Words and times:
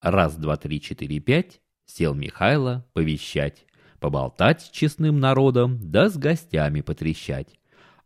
Раз, 0.00 0.36
два, 0.36 0.56
три, 0.56 0.80
четыре, 0.80 1.18
пять. 1.18 1.60
Сел 1.84 2.14
Михайло 2.14 2.86
повещать, 2.92 3.66
поболтать 3.98 4.62
с 4.62 4.70
честным 4.70 5.18
народом, 5.18 5.78
да 5.82 6.08
с 6.08 6.16
гостями 6.16 6.82
потрещать. 6.82 7.48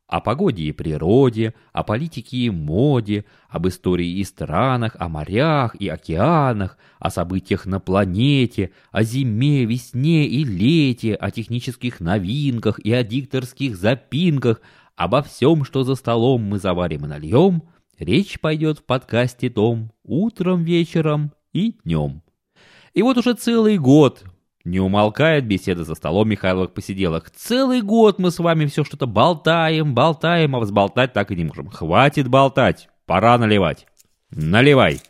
О 0.06 0.20
погоде 0.20 0.64
и 0.64 0.72
природе, 0.72 1.52
о 1.74 1.82
политике 1.82 2.38
и 2.38 2.50
моде, 2.50 3.26
об 3.50 3.68
истории 3.68 4.08
и 4.08 4.24
странах, 4.24 4.96
о 4.98 5.10
морях 5.10 5.74
и 5.74 5.88
океанах, 5.88 6.78
о 6.98 7.10
событиях 7.10 7.66
на 7.66 7.78
планете, 7.78 8.72
о 8.90 9.02
зиме, 9.02 9.66
весне 9.66 10.26
и 10.26 10.44
лете, 10.44 11.14
о 11.14 11.30
технических 11.30 12.00
новинках 12.00 12.78
и 12.78 12.90
о 12.92 13.04
дикторских 13.04 13.76
запинках, 13.76 14.62
обо 14.96 15.22
всем, 15.22 15.64
что 15.64 15.82
за 15.82 15.94
столом 15.94 16.42
мы 16.42 16.58
заварим 16.58 17.04
и 17.04 17.08
нальем, 17.08 17.64
речь 17.98 18.40
пойдет 18.40 18.78
в 18.78 18.84
подкасте 18.84 19.50
том 19.50 19.92
утром, 20.04 20.64
вечером 20.64 21.32
и 21.52 21.76
днем. 21.84 22.22
И 22.94 23.02
вот 23.02 23.16
уже 23.18 23.34
целый 23.34 23.78
год 23.78 24.24
не 24.64 24.80
умолкает 24.80 25.46
беседа 25.46 25.84
за 25.84 25.94
столом 25.94 26.28
Михайловых 26.28 26.72
посиделок. 26.72 27.30
Целый 27.30 27.82
год 27.82 28.18
мы 28.18 28.30
с 28.30 28.38
вами 28.38 28.66
все 28.66 28.84
что-то 28.84 29.06
болтаем, 29.06 29.94
болтаем, 29.94 30.54
а 30.54 30.60
взболтать 30.60 31.12
так 31.12 31.30
и 31.30 31.36
не 31.36 31.44
можем. 31.44 31.68
Хватит 31.68 32.28
болтать, 32.28 32.88
пора 33.06 33.38
наливать. 33.38 33.86
Наливай. 34.30 35.00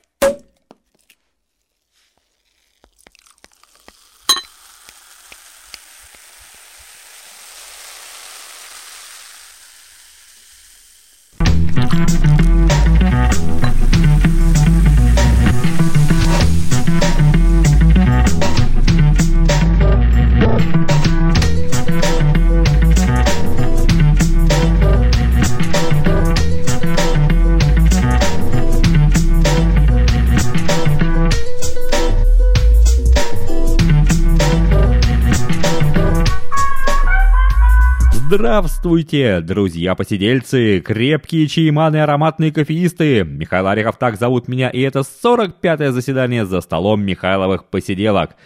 Здравствуйте, 38.34 39.42
друзья-посидельцы, 39.42 40.80
крепкие 40.80 41.46
чаеманы 41.46 41.98
ароматные 41.98 42.50
кофеисты. 42.50 43.24
Михаил 43.24 43.66
Орехов 43.66 43.98
так 43.98 44.16
зовут 44.16 44.48
меня, 44.48 44.70
и 44.70 44.80
это 44.80 45.00
45-е 45.00 45.92
заседание 45.92 46.46
за 46.46 46.62
столом 46.62 47.02
Михайловых 47.04 47.68
посиделок. 47.68 48.36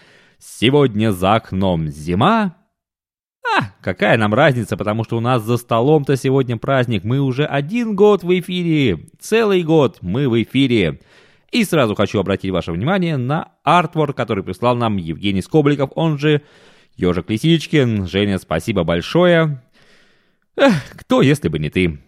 Сегодня 0.40 1.12
за 1.12 1.36
окном 1.36 1.86
зима. 1.86 2.56
А, 3.44 3.66
какая 3.80 4.18
нам 4.18 4.34
разница, 4.34 4.76
потому 4.76 5.04
что 5.04 5.18
у 5.18 5.20
нас 5.20 5.44
за 5.44 5.56
столом-то 5.56 6.16
сегодня 6.16 6.56
праздник. 6.56 7.04
Мы 7.04 7.20
уже 7.20 7.44
один 7.44 7.94
год 7.94 8.24
в 8.24 8.40
эфире, 8.40 9.06
целый 9.20 9.62
год 9.62 9.98
мы 10.00 10.28
в 10.28 10.42
эфире. 10.42 10.98
И 11.52 11.62
сразу 11.62 11.94
хочу 11.94 12.18
обратить 12.18 12.50
ваше 12.50 12.72
внимание 12.72 13.18
на 13.18 13.52
артворк, 13.62 14.16
который 14.16 14.42
прислал 14.42 14.74
нам 14.74 14.96
Евгений 14.96 15.42
Скобликов, 15.42 15.92
он 15.94 16.18
же 16.18 16.42
Ежик 16.96 17.30
Лисичкин. 17.30 18.08
Женя, 18.08 18.38
спасибо 18.38 18.82
большое. 18.82 19.62
Эх, 20.56 20.74
кто, 20.96 21.22
если 21.22 21.48
бы 21.48 21.58
не 21.58 21.70
ты? 21.70 21.98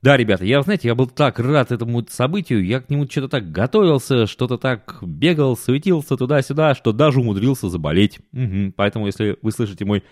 Да, 0.00 0.16
ребята, 0.16 0.44
я, 0.44 0.60
знаете, 0.62 0.88
я 0.88 0.94
был 0.94 1.06
так 1.06 1.38
рад 1.38 1.72
этому 1.72 2.04
событию, 2.08 2.64
я 2.64 2.80
к 2.80 2.90
нему 2.90 3.08
что-то 3.08 3.28
так 3.28 3.50
готовился, 3.50 4.26
что-то 4.26 4.58
так 4.58 4.98
бегал, 5.02 5.56
суетился 5.56 6.16
туда-сюда, 6.16 6.74
что 6.74 6.92
даже 6.92 7.20
умудрился 7.20 7.70
заболеть. 7.70 8.18
Угу, 8.32 8.74
поэтому, 8.76 9.06
если 9.06 9.38
вы 9.40 9.50
слышите 9.50 9.86
мой 9.86 10.04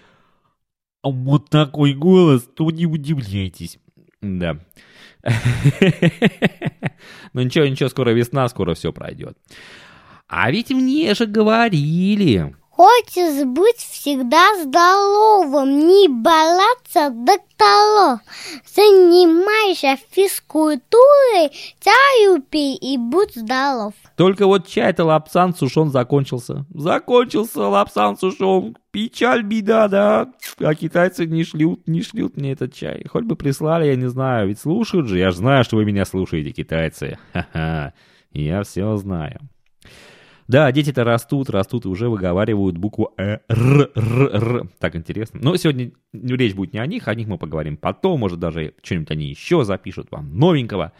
вот 1.03 1.51
такой 1.51 1.93
голос, 1.93 2.43
то 2.43 2.71
не 2.71 2.87
удивляйтесь. 2.87 3.79
Да. 4.21 4.59
Ну 7.33 7.41
ничего, 7.43 7.67
ничего, 7.67 7.89
скоро 7.89 8.11
весна, 8.11 8.47
скоро 8.49 8.75
все 8.75 8.93
пройдет. 8.93 9.39
А 10.29 10.51
ведь 10.51 10.71
мне 10.71 11.15
же 11.15 11.27
говорили, 11.27 12.55
Хочешь 12.75 13.45
быть 13.45 13.77
всегда 13.77 14.57
здоровым, 14.63 15.87
не 15.87 16.09
бояться 16.09 17.11
докторов. 17.11 18.21
Занимайся 18.65 19.99
физкультурой, 20.11 21.51
чаю 21.81 22.41
пей 22.41 22.75
и 22.77 22.97
будь 22.97 23.35
здоров. 23.35 23.93
Только 24.17 24.47
вот 24.47 24.67
чай-то 24.67 25.05
лапсан 25.05 25.55
сушон 25.55 25.91
закончился. 25.91 26.65
Закончился 26.73 27.61
лапсан 27.61 28.17
сушон. 28.17 28.75
Печаль, 28.91 29.43
беда, 29.43 29.89
да. 29.89 30.33
А 30.59 30.75
китайцы 30.75 31.27
не 31.27 31.45
шлют, 31.45 31.87
не 31.87 32.01
шлют 32.01 32.39
мне 32.39 32.53
этот 32.53 32.73
чай. 32.73 33.05
Хоть 33.07 33.25
бы 33.25 33.37
прислали, 33.37 33.87
я 33.87 33.97
не 33.97 34.09
знаю. 34.09 34.49
Ведь 34.49 34.61
слушают 34.61 35.09
же. 35.09 35.19
Я 35.19 35.31
же 35.31 35.37
знаю, 35.37 35.65
что 35.65 35.77
вы 35.77 35.85
меня 35.85 36.07
слушаете, 36.07 36.53
китайцы. 36.53 37.19
Ха-ха. 37.35 37.93
Я 38.33 38.63
все 38.63 38.97
знаю. 38.97 39.41
Да, 40.49 40.71
дети-то 40.73 41.05
растут, 41.05 41.51
растут 41.51 41.85
и 41.85 41.89
уже 41.89 42.09
выговаривают 42.09 42.77
букву 42.77 43.15
э, 43.17 43.39
р, 43.49 43.91
р, 43.95 44.35
р. 44.35 44.69
Так 44.79 44.97
интересно. 44.97 45.41
Но 45.43 45.57
сегодня 45.57 45.93
речь 46.13 46.55
будет 46.55 46.73
не 46.73 46.81
о 46.81 46.87
них, 46.87 47.09
о 47.09 47.15
них 47.15 47.29
мы 47.29 47.39
поговорим 47.39 47.77
потом, 47.77 48.21
может 48.21 48.39
даже 48.39 48.75
что-нибудь 48.83 49.11
они 49.11 49.27
еще 49.27 49.65
запишут 49.65 50.09
вам 50.11 50.37
новенького. 50.37 50.93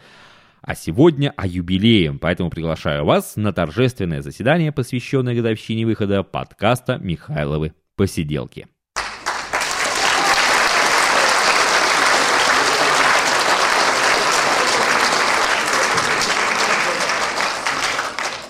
А 0.61 0.75
сегодня 0.75 1.33
о 1.35 1.45
юбилее, 1.45 2.13
поэтому 2.13 2.49
приглашаю 2.49 3.03
вас 3.03 3.35
на 3.35 3.51
торжественное 3.51 4.21
заседание, 4.21 4.71
посвященное 4.71 5.35
годовщине 5.35 5.85
выхода 5.85 6.23
подкаста 6.23 6.97
«Михайловы 6.97 7.73
посиделки». 7.97 8.67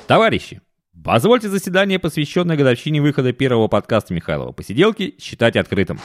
Товарищи, 0.05 0.61
Позвольте 1.01 1.49
заседание, 1.49 1.97
посвященное 1.97 2.55
годовщине 2.55 3.01
выхода 3.01 3.33
первого 3.33 3.67
подкаста 3.67 4.13
Михайлова 4.13 4.51
«Посиделки», 4.51 5.15
считать 5.19 5.55
открытым. 5.55 5.99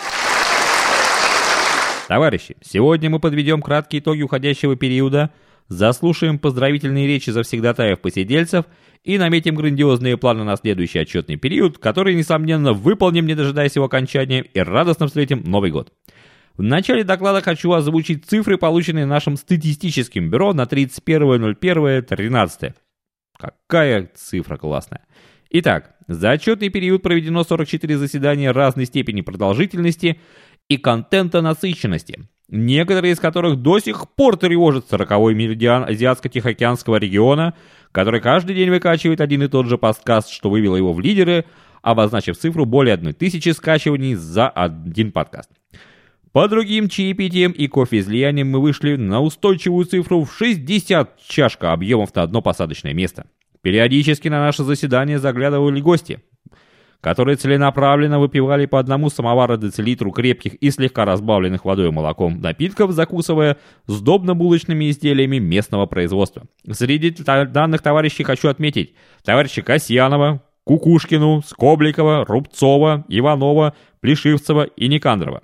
Товарищи, 2.08 2.56
сегодня 2.62 3.10
мы 3.10 3.20
подведем 3.20 3.60
краткие 3.60 4.00
итоги 4.00 4.22
уходящего 4.22 4.76
периода, 4.76 5.30
заслушаем 5.68 6.38
поздравительные 6.38 7.06
речи 7.06 7.28
завсегдатаев-посидельцев 7.30 8.64
и 9.04 9.18
наметим 9.18 9.56
грандиозные 9.56 10.16
планы 10.16 10.44
на 10.44 10.56
следующий 10.56 11.00
отчетный 11.00 11.36
период, 11.36 11.76
который, 11.78 12.14
несомненно, 12.14 12.72
выполним, 12.72 13.26
не 13.26 13.34
дожидаясь 13.34 13.76
его 13.76 13.84
окончания, 13.84 14.40
и 14.40 14.58
радостно 14.58 15.06
встретим 15.06 15.42
Новый 15.44 15.70
год. 15.70 15.92
В 16.56 16.62
начале 16.62 17.04
доклада 17.04 17.42
хочу 17.42 17.70
озвучить 17.72 18.24
цифры, 18.24 18.56
полученные 18.56 19.04
нашим 19.04 19.36
статистическим 19.36 20.30
бюро 20.30 20.54
на 20.54 20.62
31.01.13. 20.62 22.72
Какая 23.38 24.10
цифра 24.14 24.56
классная. 24.56 25.06
Итак, 25.50 25.94
за 26.08 26.32
отчетный 26.32 26.70
период 26.70 27.02
проведено 27.02 27.44
44 27.44 27.96
заседания 27.96 28.50
разной 28.50 28.84
степени 28.86 29.20
продолжительности 29.20 30.20
и 30.68 30.76
контента 30.76 31.40
насыщенности, 31.40 32.28
некоторые 32.48 33.12
из 33.12 33.20
которых 33.20 33.62
до 33.62 33.78
сих 33.78 34.10
пор 34.10 34.36
тревожат 34.36 34.92
40-й 34.92 35.34
меридиан 35.34 35.84
Азиатско-Тихоокеанского 35.84 36.96
региона, 36.96 37.54
который 37.92 38.20
каждый 38.20 38.56
день 38.56 38.70
выкачивает 38.70 39.20
один 39.20 39.44
и 39.44 39.48
тот 39.48 39.66
же 39.66 39.78
подкаст, 39.78 40.30
что 40.30 40.50
вывело 40.50 40.74
его 40.74 40.92
в 40.92 40.98
лидеры, 40.98 41.44
обозначив 41.80 42.36
цифру 42.36 42.66
более 42.66 42.94
1000 42.94 43.54
скачиваний 43.54 44.14
за 44.14 44.48
один 44.48 45.12
подкаст. 45.12 45.50
По 46.38 46.46
другим 46.46 46.88
чаепитиям 46.88 47.50
и 47.50 47.66
кофе-излияниям 47.66 48.48
мы 48.48 48.60
вышли 48.60 48.94
на 48.94 49.20
устойчивую 49.20 49.84
цифру 49.86 50.22
в 50.22 50.32
60 50.32 51.20
чашка 51.20 51.72
объемов 51.72 52.14
на 52.14 52.22
одно 52.22 52.42
посадочное 52.42 52.94
место. 52.94 53.26
Периодически 53.60 54.28
на 54.28 54.38
наше 54.38 54.62
заседание 54.62 55.18
заглядывали 55.18 55.80
гости, 55.80 56.20
которые 57.00 57.34
целенаправленно 57.34 58.20
выпивали 58.20 58.66
по 58.66 58.78
одному 58.78 59.10
самовара 59.10 59.56
децилитру 59.56 60.12
крепких 60.12 60.54
и 60.54 60.70
слегка 60.70 61.04
разбавленных 61.04 61.64
водой 61.64 61.88
и 61.88 61.90
молоком 61.90 62.40
напитков, 62.40 62.92
закусывая 62.92 63.56
сдобно-булочными 63.88 64.90
изделиями 64.90 65.38
местного 65.38 65.86
производства. 65.86 66.44
Среди 66.70 67.10
данных 67.10 67.82
товарищей 67.82 68.22
хочу 68.22 68.46
отметить 68.46 68.94
товарища 69.24 69.62
Касьянова, 69.62 70.40
Кукушкину, 70.62 71.42
Скобликова, 71.44 72.24
Рубцова, 72.24 73.04
Иванова, 73.08 73.74
Плешивцева 74.00 74.68
и 74.76 74.86
Никандрова. 74.86 75.42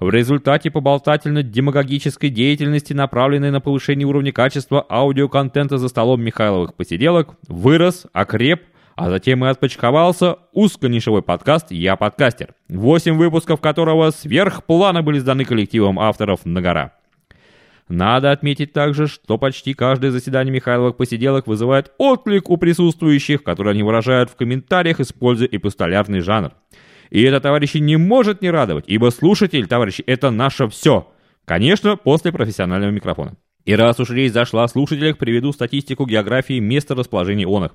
В 0.00 0.10
результате 0.10 0.72
поболтательно-демагогической 0.72 2.28
деятельности, 2.28 2.92
направленной 2.92 3.52
на 3.52 3.60
повышение 3.60 4.06
уровня 4.08 4.32
качества 4.32 4.84
аудиоконтента 4.90 5.78
за 5.78 5.88
столом 5.88 6.20
Михайловых 6.20 6.74
посиделок, 6.74 7.36
вырос, 7.46 8.06
окреп, 8.12 8.62
а 8.96 9.08
затем 9.08 9.44
и 9.44 9.48
отпочковался 9.48 10.38
узконишевой 10.52 11.22
подкаст 11.22 11.70
«Я 11.70 11.94
подкастер», 11.94 12.54
восемь 12.68 13.14
выпусков 13.14 13.60
которого 13.60 14.10
сверхплана 14.10 15.02
были 15.02 15.20
сданы 15.20 15.44
коллективом 15.44 16.00
авторов 16.00 16.44
на 16.44 16.60
гора. 16.60 16.92
Надо 17.88 18.32
отметить 18.32 18.72
также, 18.72 19.06
что 19.06 19.38
почти 19.38 19.74
каждое 19.74 20.10
заседание 20.10 20.52
Михайловых 20.52 20.96
посиделок 20.96 21.46
вызывает 21.46 21.92
отклик 21.98 22.50
у 22.50 22.56
присутствующих, 22.56 23.44
который 23.44 23.74
они 23.74 23.84
выражают 23.84 24.28
в 24.28 24.34
комментариях, 24.34 24.98
используя 24.98 25.48
эпистолярный 25.48 26.20
жанр. 26.20 26.50
И 27.10 27.22
это, 27.22 27.40
товарищи, 27.40 27.78
не 27.78 27.96
может 27.96 28.42
не 28.42 28.50
радовать, 28.50 28.84
ибо 28.86 29.10
слушатель, 29.10 29.66
товарищи, 29.66 30.02
это 30.06 30.30
наше 30.30 30.68
все. 30.68 31.10
Конечно, 31.44 31.96
после 31.96 32.32
профессионального 32.32 32.90
микрофона. 32.90 33.34
И 33.64 33.74
раз 33.74 33.98
уж 34.00 34.10
речь 34.10 34.32
зашла 34.32 34.64
о 34.64 34.68
слушателях, 34.68 35.18
приведу 35.18 35.52
статистику 35.52 36.06
географии 36.06 36.58
места 36.58 36.94
расположения 36.94 37.46
он 37.46 37.66
их. 37.66 37.72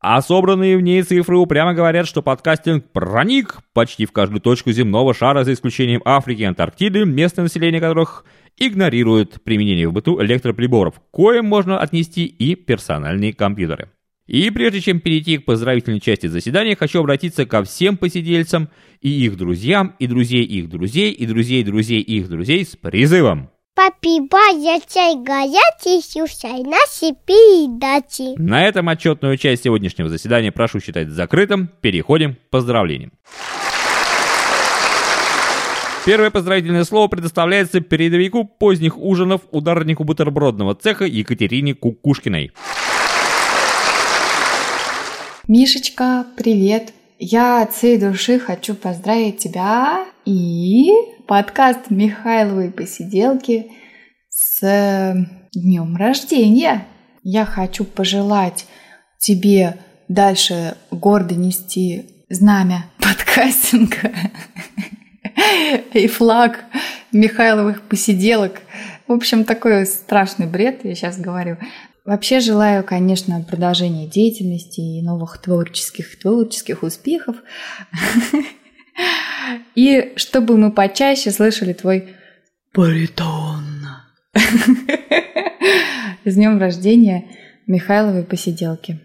А 0.00 0.20
собранные 0.20 0.76
в 0.76 0.80
ней 0.80 1.00
цифры 1.02 1.36
упрямо 1.36 1.74
говорят, 1.74 2.08
что 2.08 2.22
подкастинг 2.22 2.90
проник 2.90 3.58
почти 3.72 4.04
в 4.04 4.10
каждую 4.10 4.40
точку 4.40 4.72
земного 4.72 5.14
шара, 5.14 5.44
за 5.44 5.52
исключением 5.52 6.02
Африки 6.04 6.40
и 6.40 6.44
Антарктиды, 6.44 7.04
местное 7.04 7.44
население 7.44 7.80
которых 7.80 8.24
игнорирует 8.56 9.42
применение 9.44 9.88
в 9.88 9.92
быту 9.92 10.20
электроприборов, 10.20 10.96
к 10.98 11.02
коим 11.12 11.46
можно 11.46 11.78
отнести 11.78 12.26
и 12.26 12.56
персональные 12.56 13.32
компьютеры. 13.32 13.90
И 14.32 14.48
прежде 14.48 14.80
чем 14.80 14.98
перейти 14.98 15.36
к 15.36 15.44
поздравительной 15.44 16.00
части 16.00 16.26
заседания, 16.26 16.74
хочу 16.74 17.00
обратиться 17.00 17.44
ко 17.44 17.62
всем 17.62 17.98
посидельцам 17.98 18.70
и 19.02 19.10
их 19.10 19.36
друзьям, 19.36 19.94
и 19.98 20.06
друзей 20.06 20.42
их 20.42 20.70
друзей, 20.70 21.12
и 21.12 21.26
друзей 21.26 21.62
друзей 21.62 22.00
их 22.00 22.30
друзей 22.30 22.64
с 22.64 22.74
призывом. 22.74 23.50
Попивая 23.74 24.80
чай 24.90 25.16
горячий, 25.16 26.02
слушай 26.02 26.62
наши 26.64 27.14
передачи. 27.26 28.40
На 28.40 28.66
этом 28.66 28.88
отчетную 28.88 29.36
часть 29.36 29.64
сегодняшнего 29.64 30.08
заседания 30.08 30.50
прошу 30.50 30.80
считать 30.80 31.10
закрытым. 31.10 31.68
Переходим 31.82 32.36
к 32.36 32.38
поздравлениям. 32.48 33.12
Первое 36.06 36.30
поздравительное 36.30 36.84
слово 36.84 37.08
предоставляется 37.08 37.82
передовику 37.82 38.44
поздних 38.44 38.96
ужинов 38.96 39.42
ударнику 39.50 40.04
бутербродного 40.04 40.74
цеха 40.74 41.04
Екатерине 41.04 41.74
Кукушкиной. 41.74 42.52
Мишечка, 45.54 46.24
привет! 46.34 46.94
Я 47.18 47.60
от 47.60 47.74
всей 47.74 47.98
души 47.98 48.38
хочу 48.38 48.74
поздравить 48.74 49.36
тебя 49.36 50.06
и 50.24 50.90
подкаст 51.28 51.90
Михайловой 51.90 52.70
посиделки 52.70 53.70
с 54.30 55.14
днем 55.52 55.94
рождения. 55.96 56.86
Я 57.22 57.44
хочу 57.44 57.84
пожелать 57.84 58.64
тебе 59.18 59.76
дальше 60.08 60.78
гордо 60.90 61.34
нести 61.34 62.24
знамя 62.30 62.86
подкастинга 62.98 64.10
и 65.92 66.06
флаг 66.06 66.64
Михайловых 67.12 67.82
посиделок. 67.82 68.62
В 69.06 69.12
общем, 69.12 69.44
такой 69.44 69.84
страшный 69.84 70.46
бред, 70.46 70.80
я 70.82 70.94
сейчас 70.94 71.18
говорю. 71.18 71.58
Вообще 72.04 72.40
желаю, 72.40 72.82
конечно, 72.82 73.44
продолжения 73.48 74.08
деятельности 74.08 74.80
и 74.80 75.02
новых 75.02 75.40
творческих 75.40 76.18
творческих 76.18 76.82
успехов. 76.82 77.36
И 79.76 80.12
чтобы 80.16 80.56
мы 80.56 80.72
почаще 80.72 81.30
слышали 81.30 81.72
твой 81.72 82.14
баритон. 82.74 83.86
С 86.24 86.34
днем 86.34 86.58
рождения 86.58 87.24
Михайловой 87.68 88.24
посиделки. 88.24 88.98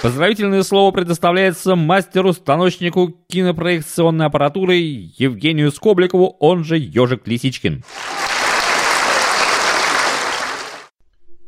Поздравительное 0.00 0.62
слово 0.62 0.92
предоставляется 0.92 1.74
мастеру-станочнику 1.74 3.16
кинопроекционной 3.28 4.26
аппаратуры 4.26 4.76
Евгению 4.76 5.72
Скобликову, 5.72 6.36
он 6.38 6.62
же 6.62 6.78
Ежик 6.78 7.26
Лисичкин. 7.26 7.82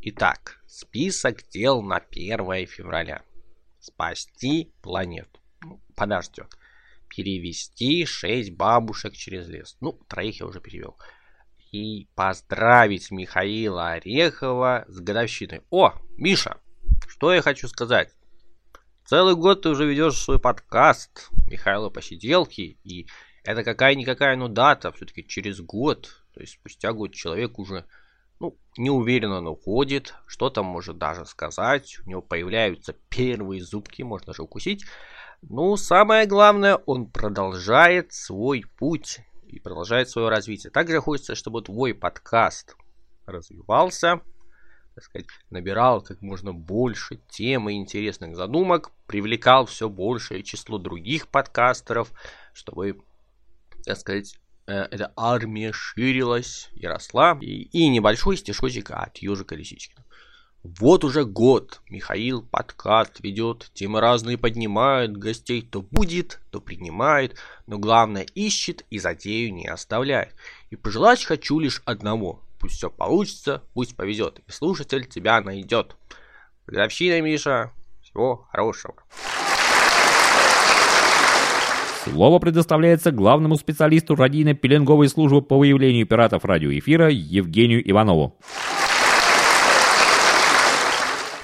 Итак, 0.03 0.63
список 0.67 1.47
дел 1.51 1.83
на 1.83 1.97
1 1.99 2.67
февраля. 2.67 3.23
Спасти 3.81 4.73
планету. 4.81 5.39
Ну. 5.63 5.79
Перевести 7.07 8.07
6 8.07 8.57
бабушек 8.57 9.13
через 9.13 9.47
лес. 9.49 9.77
Ну, 9.83 9.93
троих 10.09 10.41
я 10.41 10.47
уже 10.47 10.63
перевел. 10.63 10.97
И 11.71 12.09
поздравить 12.15 13.11
Михаила 13.11 13.91
Орехова 13.91 14.87
с 14.89 15.01
годовщиной. 15.01 15.61
О, 15.69 15.93
Миша, 16.17 16.57
что 17.07 17.35
я 17.35 17.43
хочу 17.43 17.69
сказать. 17.69 18.11
Целый 19.05 19.35
год 19.35 19.63
ты 19.63 19.69
уже 19.69 19.87
ведешь 19.87 20.17
свой 20.17 20.39
подкаст 20.39 21.29
Михаила 21.47 21.91
Посиделки, 21.91 22.79
и 22.85 23.07
это 23.45 23.65
какая-никакая, 23.65 24.35
ну, 24.37 24.49
дата, 24.49 24.93
все-таки 24.93 25.27
через 25.27 25.61
год, 25.61 26.23
то 26.33 26.41
есть 26.41 26.55
спустя 26.55 26.95
год 26.95 27.13
человек 27.13 27.59
уже 27.59 27.85
ну, 28.41 28.59
неуверенно 28.79 29.41
но 29.41 29.55
ходит, 29.55 30.15
что 30.27 30.51
там 30.51 30.65
может 30.65 30.99
даже 30.99 31.27
сказать, 31.27 31.99
у 32.05 32.09
него 32.09 32.23
появляются 32.23 32.95
первые 33.11 33.63
зубки, 33.63 34.03
можно 34.03 34.33
же 34.33 34.43
укусить. 34.43 34.85
Ну, 35.43 35.77
самое 35.77 36.27
главное, 36.27 36.77
он 36.87 37.07
продолжает 37.07 38.13
свой 38.13 38.65
путь 38.79 39.21
и 39.47 39.61
продолжает 39.61 40.09
свое 40.09 40.29
развитие. 40.29 40.71
Также 40.71 41.01
хочется, 41.01 41.35
чтобы 41.35 41.63
твой 41.63 41.95
подкаст 41.95 42.77
развивался, 43.27 44.21
так 44.95 45.05
сказать, 45.05 45.29
набирал 45.51 46.03
как 46.03 46.21
можно 46.21 46.53
больше 46.53 47.21
тем 47.29 47.69
и 47.69 47.75
интересных 47.75 48.37
задумок, 48.37 48.91
привлекал 49.07 49.67
все 49.67 49.89
большее 49.89 50.43
число 50.43 50.79
других 50.79 51.29
подкастеров, 51.29 52.13
чтобы, 52.53 53.03
так 53.85 53.97
сказать, 53.97 54.39
эта 54.73 55.13
армия 55.17 55.73
ширилась 55.73 56.71
и 56.75 56.87
росла. 56.87 57.39
И, 57.41 57.63
и 57.63 57.89
небольшой 57.89 58.37
стишочек 58.37 58.91
от 58.91 59.19
Ежика 59.19 59.55
Лисичкина. 59.55 60.05
Вот 60.63 61.05
уже 61.05 61.25
год 61.25 61.81
Михаил 61.89 62.43
подкаст 62.43 63.21
ведет, 63.21 63.71
темы 63.73 64.01
разные 64.01 64.37
поднимает, 64.37 65.17
гостей 65.17 65.63
то 65.63 65.81
будет, 65.81 66.39
то 66.51 66.61
принимает, 66.61 67.37
но 67.67 67.79
главное 67.79 68.27
ищет 68.35 68.85
и 68.91 68.99
затею 68.99 69.55
не 69.55 69.67
оставляет. 69.67 70.35
И 70.69 70.77
пожелать 70.77 71.25
хочу 71.25 71.59
лишь 71.59 71.81
одного, 71.87 72.43
пусть 72.59 72.77
все 72.77 72.91
получится, 72.91 73.63
пусть 73.73 73.97
повезет, 73.97 74.41
и 74.47 74.51
слушатель 74.51 75.07
тебя 75.07 75.41
найдет. 75.41 75.97
Годовщина, 76.67 77.23
Миша, 77.23 77.73
всего 78.03 78.47
хорошего. 78.53 78.97
Слово 82.11 82.39
предоставляется 82.41 83.13
главному 83.13 83.57
специалисту 83.57 84.17
радийно-пеленговой 84.17 85.09
службы 85.09 85.43
по 85.43 85.57
выявлению 85.57 86.07
пиратов 86.07 86.45
радиоэфира 86.45 87.09
Евгению 87.09 87.89
Иванову. 87.89 88.37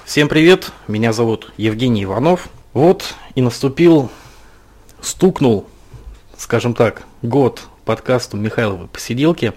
Всем 0.05 0.27
привет, 0.27 0.71
меня 0.87 1.13
зовут 1.13 1.53
Евгений 1.57 2.03
Иванов. 2.03 2.49
Вот 2.73 3.15
и 3.35 3.41
наступил, 3.41 4.09
стукнул, 4.99 5.67
скажем 6.37 6.73
так, 6.73 7.03
год 7.21 7.61
подкасту 7.85 8.35
Михайловой 8.35 8.87
посиделки, 8.87 9.53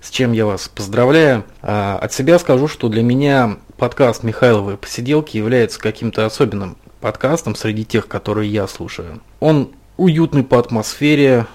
с 0.00 0.10
чем 0.10 0.32
я 0.32 0.46
вас 0.46 0.68
поздравляю. 0.68 1.44
А 1.62 1.98
от 1.98 2.12
себя 2.12 2.38
скажу, 2.40 2.66
что 2.66 2.88
для 2.88 3.02
меня 3.02 3.58
подкаст 3.76 4.24
Михайловой 4.24 4.78
посиделки 4.78 5.36
является 5.36 5.78
каким-то 5.78 6.26
особенным 6.26 6.76
подкастом 7.00 7.54
среди 7.54 7.84
тех, 7.84 8.08
которые 8.08 8.50
я 8.50 8.66
слушаю. 8.66 9.20
Он 9.40 9.70
уютный 9.96 10.42
по 10.42 10.58
атмосфере, 10.58 11.46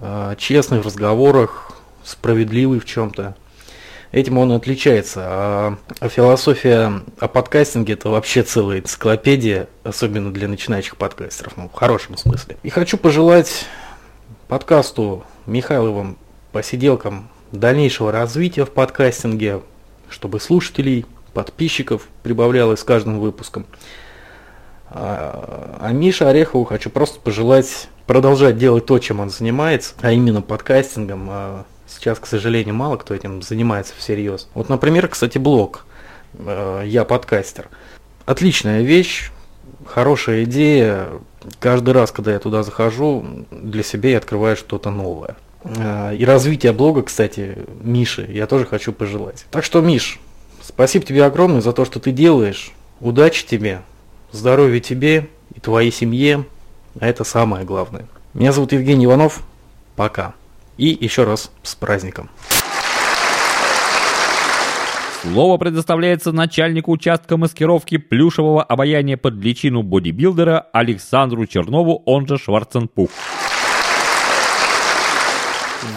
а, 0.00 0.34
честный 0.36 0.80
в 0.80 0.86
разговорах, 0.86 1.72
справедливый 2.04 2.80
в 2.80 2.84
чем-то. 2.84 3.36
Этим 4.12 4.38
он 4.38 4.52
отличается. 4.52 5.20
А, 5.24 5.78
а 6.00 6.08
философия 6.08 7.02
о 7.18 7.28
подкастинге 7.28 7.92
это 7.92 8.08
вообще 8.08 8.42
целая 8.42 8.80
энциклопедия, 8.80 9.68
особенно 9.84 10.32
для 10.32 10.48
начинающих 10.48 10.96
подкастеров, 10.96 11.56
ну, 11.56 11.68
в 11.68 11.72
хорошем 11.72 12.16
смысле. 12.16 12.56
И 12.62 12.70
хочу 12.70 12.96
пожелать 12.96 13.66
подкасту 14.48 15.24
Михайловым 15.46 16.18
посиделкам 16.52 17.28
дальнейшего 17.52 18.10
развития 18.10 18.64
в 18.64 18.70
подкастинге, 18.70 19.60
чтобы 20.08 20.40
слушателей, 20.40 21.06
подписчиков 21.32 22.08
прибавлялось 22.24 22.80
с 22.80 22.84
каждым 22.84 23.20
выпуском. 23.20 23.66
А, 24.90 25.78
а 25.80 25.92
Мише 25.92 26.24
Орехову 26.24 26.64
хочу 26.64 26.90
просто 26.90 27.20
пожелать 27.20 27.88
продолжать 28.06 28.58
делать 28.58 28.86
то, 28.86 28.98
чем 28.98 29.20
он 29.20 29.30
занимается, 29.30 29.94
а 30.00 30.10
именно 30.10 30.42
подкастингом. 30.42 31.28
А 31.30 31.64
сейчас, 31.86 32.18
к 32.18 32.26
сожалению, 32.26 32.74
мало 32.74 32.96
кто 32.96 33.14
этим 33.14 33.40
занимается 33.40 33.94
всерьез. 33.96 34.48
Вот, 34.52 34.68
например, 34.68 35.06
кстати, 35.06 35.38
блог 35.38 35.86
а, 36.38 36.82
«Я 36.82 37.04
подкастер». 37.04 37.68
Отличная 38.26 38.82
вещь, 38.82 39.30
хорошая 39.86 40.42
идея. 40.42 41.06
Каждый 41.60 41.94
раз, 41.94 42.10
когда 42.10 42.32
я 42.32 42.40
туда 42.40 42.64
захожу, 42.64 43.24
для 43.50 43.84
себя 43.84 44.10
я 44.10 44.18
открываю 44.18 44.56
что-то 44.56 44.90
новое. 44.90 45.36
И 45.64 46.24
развитие 46.26 46.72
блога, 46.72 47.02
кстати, 47.02 47.58
Миши, 47.80 48.26
я 48.28 48.46
тоже 48.46 48.66
хочу 48.66 48.92
пожелать. 48.92 49.46
Так 49.50 49.62
что, 49.62 49.80
Миш, 49.80 50.18
спасибо 50.62 51.04
тебе 51.04 51.24
огромное 51.24 51.60
за 51.60 51.72
то, 51.72 51.84
что 51.84 52.00
ты 52.00 52.12
делаешь. 52.12 52.72
Удачи 53.00 53.46
тебе, 53.46 53.82
здоровья 54.32 54.80
тебе 54.80 55.28
и 55.54 55.60
твоей 55.60 55.90
семье, 55.90 56.44
а 56.98 57.06
это 57.06 57.24
самое 57.24 57.64
главное. 57.64 58.06
Меня 58.34 58.52
зовут 58.52 58.72
Евгений 58.72 59.06
Иванов. 59.06 59.42
Пока. 59.96 60.34
И 60.76 60.96
еще 61.00 61.24
раз 61.24 61.50
с 61.62 61.74
праздником. 61.74 62.30
Слово 65.22 65.58
предоставляется 65.58 66.32
начальнику 66.32 66.92
участка 66.92 67.36
маскировки 67.36 67.98
плюшевого 67.98 68.62
обаяния 68.62 69.18
под 69.18 69.34
личину 69.34 69.82
бодибилдера 69.82 70.66
Александру 70.72 71.44
Чернову, 71.44 72.02
он 72.06 72.26
же 72.26 72.38
Шварценпух. 72.38 73.10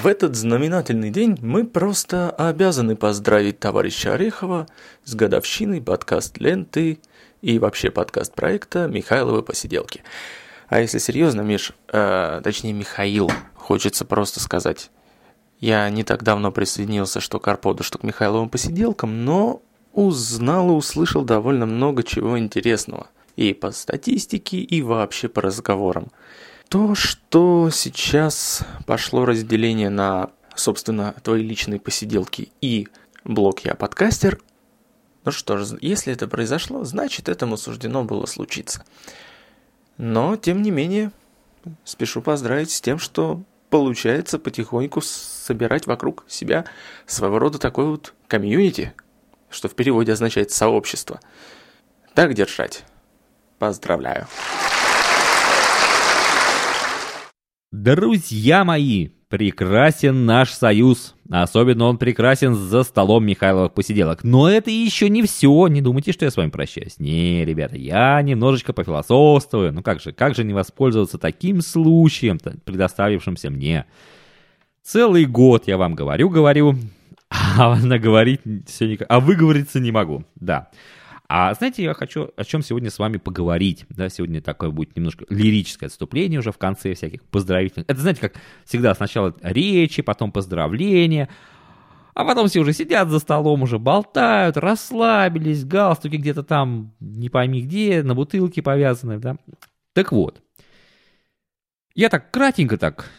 В 0.01 0.07
этот 0.07 0.35
знаменательный 0.35 1.09
день 1.09 1.37
мы 1.41 1.65
просто 1.65 2.29
обязаны 2.31 2.97
поздравить 2.97 3.59
товарища 3.59 4.15
Орехова 4.15 4.67
с 5.05 5.15
годовщиной 5.15 5.81
подкаст 5.81 6.37
ленты 6.39 6.99
и 7.43 7.59
вообще 7.59 7.91
подкаст 7.91 8.33
проекта 8.33 8.87
«Михайловы 8.87 9.43
посиделки». 9.43 10.03
А 10.67 10.79
если 10.79 10.97
серьезно, 10.97 11.41
Миш, 11.41 11.73
э, 11.91 12.41
точнее 12.43 12.73
Михаил, 12.73 13.29
хочется 13.53 14.03
просто 14.05 14.39
сказать– 14.39 14.89
я 15.63 15.89
не 15.89 16.03
так 16.03 16.23
давно 16.23 16.51
присоединился 16.51 17.21
что 17.21 17.39
к 17.39 17.47
Арподу, 17.47 17.83
что 17.83 17.97
к 17.97 18.03
Михайловым 18.03 18.49
посиделкам, 18.49 19.23
но 19.23 19.61
узнал 19.93 20.71
и 20.71 20.73
услышал 20.73 21.23
довольно 21.23 21.65
много 21.65 22.03
чего 22.03 22.37
интересного. 22.37 23.07
И 23.37 23.53
по 23.53 23.71
статистике, 23.71 24.57
и 24.57 24.81
вообще 24.81 25.29
по 25.29 25.41
разговорам. 25.41 26.11
То, 26.67 26.95
что 26.95 27.69
сейчас 27.71 28.65
пошло 28.85 29.23
разделение 29.23 29.89
на, 29.89 30.31
собственно, 30.53 31.15
твои 31.23 31.41
личные 31.41 31.79
посиделки 31.79 32.51
и 32.59 32.89
блог 33.23 33.61
«Я 33.61 33.75
подкастер», 33.75 34.39
ну 35.25 35.31
что 35.31 35.57
ж, 35.57 35.77
если 35.81 36.13
это 36.13 36.27
произошло, 36.27 36.83
значит 36.83 37.29
этому 37.29 37.57
суждено 37.57 38.03
было 38.03 38.25
случиться. 38.25 38.83
Но, 39.97 40.35
тем 40.35 40.61
не 40.61 40.71
менее, 40.71 41.11
спешу 41.83 42.21
поздравить 42.21 42.71
с 42.71 42.81
тем, 42.81 42.99
что 42.99 43.43
получается 43.69 44.37
потихоньку 44.37 45.01
собирать 45.01 45.87
вокруг 45.87 46.25
себя 46.27 46.65
своего 47.05 47.39
рода 47.39 47.57
такой 47.57 47.85
вот 47.85 48.13
комьюнити, 48.27 48.93
что 49.49 49.67
в 49.67 49.75
переводе 49.75 50.11
означает 50.13 50.51
сообщество. 50.51 51.19
Так 52.13 52.33
держать. 52.33 52.83
Поздравляю. 53.59 54.27
Друзья 57.71 58.63
мои, 58.63 59.09
прекрасен 59.33 60.27
наш 60.27 60.51
союз. 60.51 61.15
Особенно 61.27 61.85
он 61.85 61.97
прекрасен 61.97 62.53
за 62.53 62.83
столом 62.83 63.25
Михайловых 63.25 63.73
посиделок. 63.73 64.23
Но 64.23 64.47
это 64.47 64.69
еще 64.69 65.09
не 65.09 65.23
все. 65.23 65.67
Не 65.69 65.81
думайте, 65.81 66.11
что 66.11 66.25
я 66.25 66.29
с 66.29 66.37
вами 66.37 66.51
прощаюсь. 66.51 66.99
Не, 66.99 67.43
ребята, 67.43 67.75
я 67.75 68.21
немножечко 68.21 68.73
пофилософствую. 68.73 69.73
Ну 69.73 69.81
как 69.81 70.01
же, 70.01 70.11
как 70.11 70.35
же 70.35 70.43
не 70.43 70.53
воспользоваться 70.53 71.17
таким 71.17 71.61
случаем, 71.61 72.37
предоставившимся 72.63 73.49
мне? 73.49 73.87
Целый 74.83 75.25
год 75.25 75.63
я 75.65 75.79
вам 75.79 75.95
говорю, 75.95 76.29
говорю, 76.29 76.75
а 77.31 77.75
наговорить 77.83 78.41
все 78.67 78.85
никак, 78.85 79.07
а 79.09 79.19
выговориться 79.19 79.79
не 79.79 79.91
могу. 79.91 80.25
Да. 80.35 80.69
А 81.29 81.53
знаете, 81.53 81.83
я 81.83 81.93
хочу 81.93 82.29
о 82.35 82.43
чем 82.43 82.61
сегодня 82.61 82.89
с 82.89 82.99
вами 82.99 83.17
поговорить. 83.17 83.85
Да, 83.89 84.09
сегодня 84.09 84.41
такое 84.41 84.69
будет 84.71 84.95
немножко 84.95 85.25
лирическое 85.29 85.87
отступление 85.87 86.39
уже 86.39 86.51
в 86.51 86.57
конце 86.57 86.93
всяких 86.93 87.23
поздравительных. 87.23 87.89
Это, 87.89 87.99
знаете, 87.99 88.21
как 88.21 88.33
всегда, 88.65 88.93
сначала 88.93 89.33
речи, 89.41 90.01
потом 90.01 90.31
поздравления, 90.31 91.29
а 92.13 92.25
потом 92.25 92.47
все 92.47 92.59
уже 92.59 92.73
сидят 92.73 93.09
за 93.09 93.19
столом, 93.19 93.63
уже 93.63 93.79
болтают, 93.79 94.57
расслабились, 94.57 95.65
галстуки 95.65 96.17
где-то 96.17 96.43
там, 96.43 96.93
не 96.99 97.29
пойми 97.29 97.61
где, 97.61 98.03
на 98.03 98.15
бутылке 98.15 98.61
повязаны, 98.61 99.17
да. 99.17 99.37
Так 99.93 100.11
вот, 100.11 100.41
я 101.95 102.09
так 102.09 102.31
кратенько 102.31 102.77
так, 102.77 103.09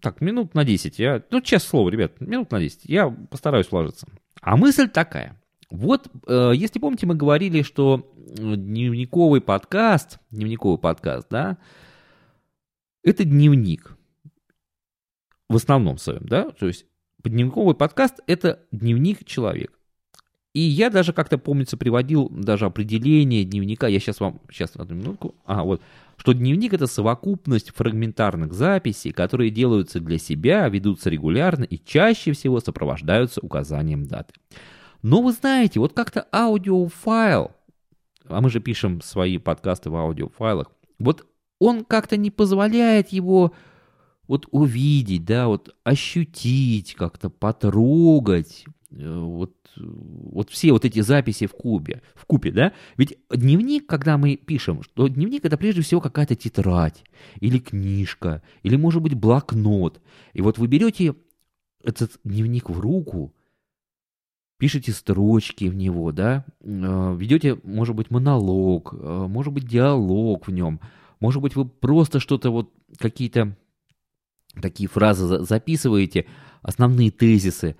так, 0.00 0.20
минут 0.20 0.54
на 0.54 0.64
10, 0.64 0.98
я, 0.98 1.22
ну, 1.30 1.40
честное 1.40 1.68
слово, 1.68 1.90
ребят, 1.90 2.20
минут 2.20 2.50
на 2.50 2.60
10, 2.60 2.84
я 2.84 3.08
постараюсь 3.08 3.70
вложиться. 3.70 4.06
А 4.40 4.56
мысль 4.56 4.88
такая. 4.88 5.39
Вот, 5.70 6.08
э, 6.26 6.52
если 6.54 6.80
помните, 6.80 7.06
мы 7.06 7.14
говорили, 7.14 7.62
что 7.62 8.12
дневниковый 8.16 9.40
подкаст, 9.40 10.18
дневниковый 10.30 10.78
подкаст, 10.78 11.28
да, 11.30 11.58
это 13.04 13.24
дневник. 13.24 13.96
В 15.48 15.56
основном 15.56 15.98
своем, 15.98 16.26
да, 16.26 16.50
то 16.50 16.66
есть 16.66 16.86
дневниковый 17.22 17.74
подкаст– 17.74 18.20
это 18.26 18.60
дневник 18.72 19.24
человека. 19.24 19.74
И 20.52 20.60
я 20.60 20.90
даже 20.90 21.12
как-то, 21.12 21.38
помнится, 21.38 21.76
приводил 21.76 22.28
даже 22.28 22.66
определение 22.66 23.44
дневника, 23.44 23.86
я 23.86 24.00
сейчас 24.00 24.18
вам, 24.18 24.40
сейчас, 24.50 24.72
одну 24.74 24.96
минутку, 24.96 25.36
а, 25.44 25.62
вот, 25.62 25.80
что 26.16 26.32
дневник– 26.32 26.72
это 26.74 26.88
совокупность 26.88 27.70
фрагментарных 27.70 28.52
записей, 28.52 29.12
которые 29.12 29.50
делаются 29.50 30.00
для 30.00 30.18
себя, 30.18 30.68
ведутся 30.68 31.10
регулярно 31.10 31.62
и 31.62 31.78
чаще 31.78 32.32
всего 32.32 32.58
сопровождаются 32.58 33.40
указанием 33.40 34.06
даты. 34.06 34.34
Но 35.02 35.22
вы 35.22 35.32
знаете, 35.32 35.80
вот 35.80 35.92
как-то 35.92 36.26
аудиофайл, 36.32 37.52
а 38.26 38.40
мы 38.40 38.50
же 38.50 38.60
пишем 38.60 39.00
свои 39.00 39.38
подкасты 39.38 39.90
в 39.90 39.96
аудиофайлах, 39.96 40.70
вот 40.98 41.26
он 41.58 41.84
как-то 41.84 42.16
не 42.16 42.30
позволяет 42.30 43.10
его 43.10 43.52
вот 44.26 44.46
увидеть, 44.52 45.24
да, 45.24 45.48
вот 45.48 45.74
ощутить, 45.82 46.94
как-то 46.94 47.30
потрогать, 47.30 48.64
э, 48.92 49.18
вот, 49.18 49.54
вот 49.76 50.50
все 50.50 50.72
вот 50.72 50.84
эти 50.84 51.00
записи 51.00 51.46
в 51.46 51.52
кубе, 51.52 52.02
в 52.14 52.26
купе, 52.26 52.52
да? 52.52 52.72
Ведь 52.96 53.18
дневник, 53.28 53.86
когда 53.86 54.18
мы 54.18 54.36
пишем, 54.36 54.82
что 54.84 55.08
дневник 55.08 55.44
это 55.44 55.56
прежде 55.56 55.82
всего 55.82 56.00
какая-то 56.00 56.36
тетрадь, 56.36 57.02
или 57.40 57.58
книжка, 57.58 58.42
или 58.62 58.76
может 58.76 59.02
быть 59.02 59.14
блокнот. 59.14 60.00
И 60.32 60.42
вот 60.42 60.58
вы 60.58 60.68
берете 60.68 61.16
этот 61.82 62.12
дневник 62.22 62.70
в 62.70 62.78
руку, 62.78 63.34
пишете 64.60 64.92
строчки 64.92 65.64
в 65.64 65.74
него, 65.74 66.12
да, 66.12 66.44
э, 66.60 67.16
ведете, 67.18 67.58
может 67.64 67.96
быть, 67.96 68.10
монолог, 68.10 68.92
э, 68.92 69.26
может 69.26 69.54
быть, 69.54 69.66
диалог 69.66 70.46
в 70.46 70.52
нем, 70.52 70.80
может 71.18 71.40
быть, 71.40 71.56
вы 71.56 71.64
просто 71.64 72.20
что-то 72.20 72.50
вот, 72.50 72.70
какие-то 72.98 73.56
такие 74.60 74.88
фразы 74.88 75.44
записываете, 75.44 76.26
основные 76.60 77.10
тезисы. 77.10 77.76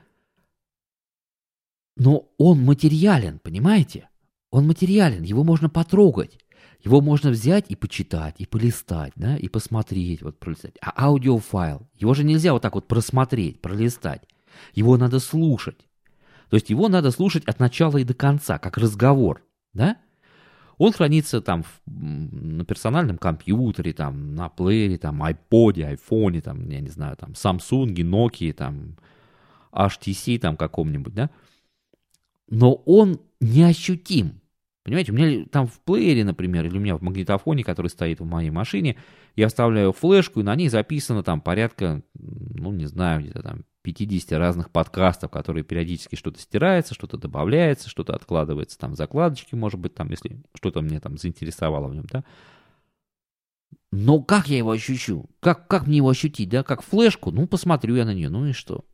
Но 1.97 2.31
он 2.39 2.65
материален, 2.65 3.41
понимаете? 3.41 4.09
Он 4.51 4.67
материален, 4.67 5.23
его 5.23 5.45
можно 5.45 5.69
потрогать. 5.69 6.39
Его 6.83 7.03
можно 7.03 7.29
взять 7.29 7.67
и 7.69 7.77
почитать, 7.77 8.37
и 8.39 8.47
полистать, 8.47 9.13
да, 9.17 9.37
и 9.37 9.49
посмотреть, 9.49 10.23
вот 10.23 10.39
пролистать. 10.41 10.77
А 10.81 11.09
аудиофайл, 11.09 11.87
его 11.95 12.15
же 12.15 12.25
нельзя 12.25 12.55
вот 12.55 12.63
так 12.63 12.75
вот 12.75 12.89
просмотреть, 12.89 13.61
пролистать. 13.61 14.23
Его 14.73 14.97
надо 14.97 15.19
слушать. 15.19 15.77
То 16.51 16.57
есть 16.57 16.69
его 16.69 16.89
надо 16.89 17.13
слушать 17.13 17.45
от 17.45 17.61
начала 17.61 17.97
и 17.99 18.05
до 18.05 18.13
конца, 18.13 18.59
как 18.59 18.77
разговор, 18.77 19.43
да? 19.73 19.97
Он 20.79 20.93
хранится 20.93 21.41
там 21.41 21.63
в, 21.63 21.81
на 21.87 22.65
персональном 22.65 23.19
компьютере, 23.19 23.93
там, 23.93 24.35
на 24.35 24.49
плеере, 24.49 24.97
там, 24.99 25.23
айподе, 25.23 25.87
айфоне, 25.87 26.41
там, 26.41 26.69
я 26.71 26.81
не 26.81 26.89
знаю, 26.89 27.17
там, 27.17 27.33
Samsung, 27.33 27.95
Nokia, 27.95 28.53
там, 28.53 28.97
HTC, 29.73 30.39
там, 30.39 30.57
каком-нибудь, 30.57 31.15
да? 31.15 31.31
Но 32.49 32.75
он 32.87 33.21
неощутим. 33.41 34.41
Понимаете, 34.83 35.13
у 35.13 35.15
меня 35.15 35.45
там 35.53 35.67
в 35.67 35.79
плеере, 35.81 36.25
например, 36.25 36.65
или 36.67 36.79
у 36.79 36.81
меня 36.81 36.97
в 36.97 37.03
магнитофоне, 37.03 37.63
который 37.63 37.89
стоит 37.89 38.21
в 38.21 38.25
моей 38.25 38.51
машине, 38.51 38.97
я 39.37 39.49
вставляю 39.49 39.93
флешку, 39.93 40.41
и 40.41 40.45
на 40.45 40.57
ней 40.57 40.69
записано 40.69 41.23
там 41.23 41.43
порядка, 41.43 42.03
ну, 42.15 42.73
не 42.73 42.87
знаю, 42.87 43.21
где-то 43.21 43.43
там 43.43 43.65
50 43.83 44.33
разных 44.39 44.71
подкастов, 44.71 45.31
которые 45.31 45.65
периодически 45.65 46.17
что-то 46.17 46.41
стирается, 46.41 46.95
что-то 46.95 47.17
добавляется, 47.17 47.89
что-то 47.89 48.15
откладывается 48.15 48.79
там 48.79 48.95
закладочки, 48.95 49.55
может 49.55 49.81
быть, 49.81 49.95
там, 49.95 50.11
если 50.11 50.43
что-то 50.55 50.83
мне 50.83 51.01
там 51.01 51.17
заинтересовало 51.19 51.89
в 51.89 51.95
нем, 51.95 52.07
да. 52.11 52.25
Но 53.93 54.23
как 54.23 54.49
я 54.49 54.59
его 54.59 54.71
ощущу? 54.71 55.27
Как, 55.41 55.67
как 55.67 55.87
мне 55.87 55.97
его 55.97 56.11
ощутить, 56.11 56.49
да? 56.49 56.63
Как 56.63 56.83
флешку? 56.83 57.33
Ну, 57.33 57.47
посмотрю 57.47 57.97
я 57.97 58.05
на 58.05 58.15
нее, 58.15 58.29
ну 58.29 58.47
и 58.47 58.53
что? 58.53 58.85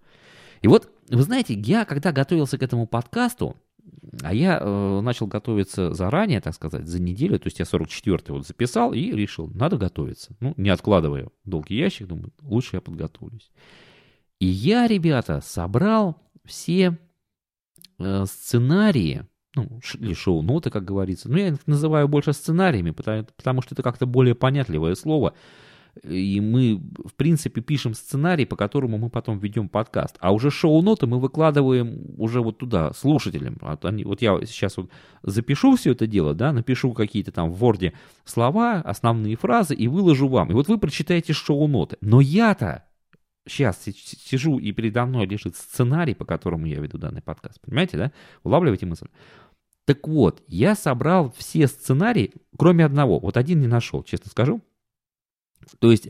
И 0.63 0.69
вот, 0.69 0.91
вы 1.11 1.23
знаете, 1.23 1.55
я, 1.55 1.85
когда 1.85 2.13
готовился 2.13 2.57
к 2.57 2.63
этому 2.63 2.87
подкасту, 2.87 3.57
а 4.23 4.33
я 4.33 4.59
э, 4.61 5.01
начал 5.01 5.27
готовиться 5.27 5.93
заранее, 5.93 6.41
так 6.41 6.55
сказать, 6.55 6.87
за 6.87 7.01
неделю, 7.01 7.39
то 7.39 7.49
есть 7.49 7.59
я 7.59 7.65
44-й 7.65 8.33
вот 8.33 8.47
записал 8.47 8.93
и 8.93 9.13
решил, 9.13 9.49
надо 9.49 9.77
готовиться. 9.77 10.35
Ну, 10.41 10.55
не 10.57 10.71
откладывая 10.71 11.29
долгий 11.45 11.77
ящик, 11.77 12.07
думаю, 12.07 12.33
лучше 12.41 12.77
я 12.77 12.81
подготовлюсь. 12.81 13.51
И 14.39 14.47
я, 14.47 14.87
ребята, 14.87 15.41
собрал 15.43 16.17
все 16.45 16.99
э, 17.99 18.25
сценарии, 18.27 19.25
ну, 19.55 19.81
или 19.99 20.13
шоу-ноты, 20.13 20.71
как 20.71 20.85
говорится. 20.85 21.31
Ну, 21.31 21.39
я 21.39 21.49
их 21.49 21.67
называю 21.67 22.09
больше 22.09 22.33
сценариями, 22.33 22.91
потому, 22.91 23.25
потому 23.37 23.63
что 23.63 23.75
это 23.75 23.83
как-то 23.83 24.07
более 24.07 24.35
понятливое 24.35 24.95
слово. 24.95 25.33
И 26.03 26.43
мы, 26.43 26.79
в 27.07 27.15
принципе, 27.15 27.63
пишем 27.63 27.95
сценарий, 27.95 28.45
по 28.45 28.55
которому 28.55 28.99
мы 28.99 29.09
потом 29.09 29.39
ведем 29.39 29.71
подкаст. 29.71 30.17
А 30.21 30.35
уже 30.35 30.51
шоу-ноты 30.51 31.07
мы 31.07 31.19
выкладываем 31.19 32.15
уже 32.19 32.43
вот 32.43 32.59
туда, 32.59 32.93
слушателям. 32.93 33.57
Вот, 33.63 33.83
они, 33.87 34.05
вот 34.05 34.21
я 34.21 34.39
сейчас 34.45 34.77
вот 34.77 34.91
запишу 35.23 35.75
все 35.77 35.93
это 35.93 36.07
дело, 36.07 36.35
да, 36.35 36.53
напишу 36.53 36.93
какие-то 36.93 37.33
там 37.33 37.51
в 37.51 37.65
Word 37.65 37.95
слова, 38.27 38.83
основные 38.85 39.37
фразы 39.37 39.75
и 39.75 39.89
выложу 39.89 40.29
вам. 40.29 40.51
И 40.51 40.53
вот 40.53 40.69
вы 40.69 40.77
прочитаете 40.77 41.33
шоу-ноты. 41.33 41.97
Но 42.03 42.21
я-то 42.21 42.85
сейчас 43.47 43.83
сижу 43.83 44.59
и 44.59 44.73
передо 44.73 45.07
мной 45.07 45.27
лежит 45.27 45.57
сценарий, 45.57 46.15
по 46.15 46.25
которому 46.25 46.67
я 46.67 46.81
веду 46.81 46.99
данный 46.99 47.23
подкаст. 47.23 47.61
Понимаете, 47.61 47.97
да? 47.97 48.13
Улавливаете 48.43 48.87
мысль? 48.87 49.09
Так 49.85 50.07
вот, 50.09 50.43
я 50.49 50.75
собрал 50.75 51.33
все 51.37 51.69
сценарии, 51.69 52.35
кроме 52.59 52.85
одного. 52.85 53.21
Вот 53.21 53.37
один 53.37 53.61
не 53.61 53.69
нашел, 53.69 54.03
честно 54.03 54.31
скажу. 54.31 54.61
То 55.79 55.91
есть 55.91 56.09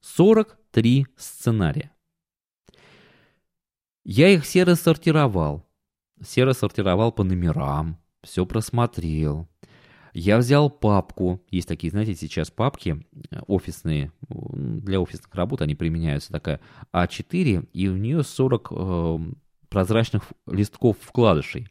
43 0.00 1.06
сценария. 1.16 1.90
Я 4.04 4.28
их 4.28 4.44
все 4.44 4.62
рассортировал. 4.62 5.68
Все 6.20 6.44
рассортировал 6.44 7.12
по 7.12 7.24
номерам. 7.24 7.98
Все 8.22 8.46
просмотрел. 8.46 9.48
Я 10.20 10.38
взял 10.38 10.68
папку. 10.68 11.40
Есть 11.48 11.68
такие, 11.68 11.92
знаете, 11.92 12.12
сейчас 12.16 12.50
папки 12.50 13.06
э, 13.30 13.38
офисные. 13.46 14.12
Для 14.28 15.00
офисных 15.00 15.32
работ 15.32 15.62
они 15.62 15.76
применяются. 15.76 16.32
Такая 16.32 16.60
А4, 16.92 17.68
и 17.72 17.88
у 17.88 17.96
нее 17.96 18.24
40 18.24 18.68
э, 18.72 19.18
прозрачных 19.68 20.24
листков 20.48 20.96
вкладышей. 21.00 21.68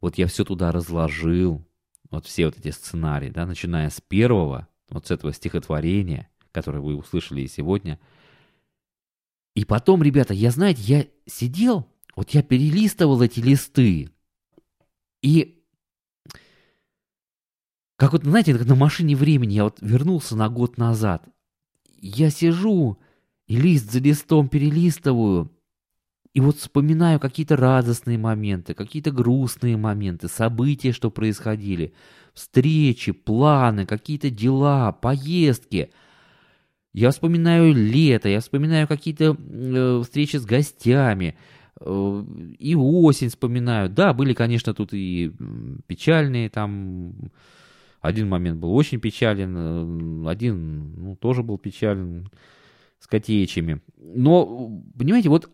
Вот 0.00 0.16
я 0.16 0.28
все 0.28 0.44
туда 0.44 0.70
разложил. 0.70 1.66
Вот 2.08 2.26
все 2.26 2.44
вот 2.46 2.56
эти 2.56 2.70
сценарии, 2.70 3.30
да, 3.30 3.46
начиная 3.46 3.90
с 3.90 4.00
первого, 4.00 4.68
вот 4.88 5.08
с 5.08 5.10
этого 5.10 5.32
стихотворения, 5.32 6.30
которое 6.52 6.78
вы 6.78 6.94
услышали 6.94 7.40
и 7.40 7.48
сегодня. 7.48 7.98
И 9.56 9.64
потом, 9.64 10.04
ребята, 10.04 10.34
я, 10.34 10.52
знаете, 10.52 10.82
я 10.82 11.06
сидел, 11.26 11.88
вот 12.14 12.30
я 12.30 12.44
перелистывал 12.44 13.20
эти 13.22 13.40
листы, 13.40 14.10
и 15.20 15.56
как 17.96 18.12
вот, 18.12 18.24
знаете, 18.24 18.52
как 18.56 18.66
на 18.66 18.74
машине 18.74 19.16
времени 19.16 19.54
я 19.54 19.64
вот 19.64 19.78
вернулся 19.80 20.36
на 20.36 20.48
год 20.48 20.76
назад. 20.78 21.28
Я 22.00 22.30
сижу 22.30 22.98
и 23.46 23.56
лист 23.56 23.90
за 23.90 24.00
листом 24.00 24.48
перелистываю, 24.48 25.50
и 26.36 26.40
вот 26.40 26.58
вспоминаю 26.58 27.18
какие-то 27.18 27.56
радостные 27.56 28.18
моменты, 28.18 28.74
какие-то 28.74 29.10
грустные 29.10 29.78
моменты, 29.78 30.28
события, 30.28 30.92
что 30.92 31.10
происходили, 31.10 31.94
встречи, 32.34 33.12
планы, 33.12 33.86
какие-то 33.86 34.28
дела, 34.28 34.92
поездки. 34.92 35.90
Я 36.92 37.10
вспоминаю 37.10 37.72
лето, 37.72 38.28
я 38.28 38.40
вспоминаю 38.40 38.86
какие-то 38.86 39.34
э, 39.38 40.02
встречи 40.02 40.36
с 40.36 40.44
гостями, 40.44 41.38
э, 41.80 42.24
и 42.58 42.74
осень 42.74 43.30
вспоминаю. 43.30 43.88
Да, 43.88 44.12
были, 44.12 44.34
конечно, 44.34 44.74
тут 44.74 44.92
и 44.92 45.32
печальные 45.86 46.50
там 46.50 47.14
один 48.00 48.28
момент 48.28 48.60
был 48.60 48.74
очень 48.74 49.00
печален, 49.00 50.24
э, 50.26 50.30
один 50.30 50.94
ну, 50.96 51.16
тоже 51.16 51.42
был 51.42 51.58
печален 51.58 52.30
с 52.98 53.06
котеечами. 53.06 53.80
Но, 53.96 54.82
понимаете, 54.98 55.28
вот, 55.28 55.50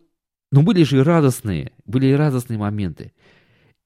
ну 0.51 0.61
были 0.61 0.83
же 0.83 0.97
и 0.97 1.01
радостные, 1.01 1.71
были 1.85 2.07
и 2.07 2.13
радостные 2.13 2.57
моменты. 2.57 3.13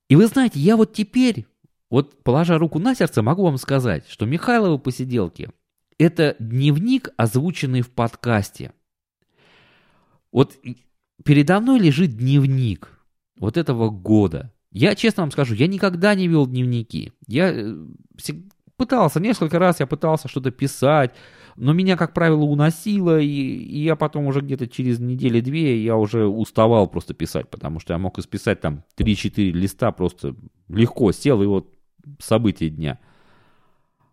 И 0.09 0.15
вы 0.15 0.27
знаете, 0.27 0.59
я 0.59 0.77
вот 0.77 0.93
теперь, 0.93 1.45
вот 1.89 2.23
положа 2.23 2.57
руку 2.57 2.79
на 2.79 2.95
сердце, 2.95 3.21
могу 3.21 3.43
вам 3.43 3.57
сказать, 3.57 4.07
что 4.07 4.25
Михайловы 4.25 4.79
посиделки– 4.79 5.49
это 5.97 6.35
дневник, 6.39 7.09
озвученный 7.17 7.81
в 7.81 7.89
подкасте. 7.91 8.73
Вот 10.31 10.57
передо 11.23 11.59
мной 11.59 11.79
лежит 11.79 12.15
дневник 12.17 12.99
вот 13.37 13.57
этого 13.57 13.89
года. 13.89 14.53
Я 14.77 14.95
честно 14.95 15.23
вам 15.23 15.31
скажу, 15.31 15.55
я 15.55 15.67
никогда 15.67 16.13
не 16.13 16.27
вел 16.27 16.45
дневники. 16.45 17.11
Я 17.27 17.51
э, 17.51 17.75
Пытался, 18.77 19.19
несколько 19.19 19.57
раз 19.57 19.79
я 19.79 19.87
пытался 19.87 20.27
что-то 20.27 20.51
писать, 20.51 21.15
но 21.55 21.73
меня, 21.73 21.97
как 21.97 22.13
правило, 22.13 22.43
уносило, 22.43 23.19
и, 23.19 23.25
и 23.25 23.79
я 23.83 23.95
потом 23.95 24.27
уже 24.27 24.41
где-то 24.41 24.67
через 24.67 24.99
недели-две 24.99 25.83
я 25.83 25.97
уже 25.97 26.27
уставал 26.27 26.87
просто 26.87 27.15
писать, 27.15 27.49
потому 27.49 27.79
что 27.79 27.93
я 27.93 27.97
мог 27.97 28.19
исписать 28.19 28.61
там 28.61 28.83
3-4 28.97 29.49
листа 29.49 29.91
просто 29.91 30.35
легко, 30.69 31.11
сел 31.11 31.41
и 31.41 31.47
вот 31.47 31.73
события 32.19 32.69
дня. 32.69 32.99